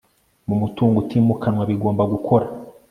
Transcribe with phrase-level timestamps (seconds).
[0.47, 2.45] mu mutungo utimukanwa bigomba gukora